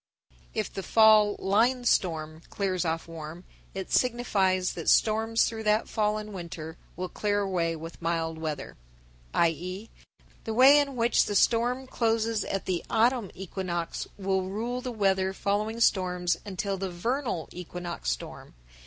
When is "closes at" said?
11.85-12.65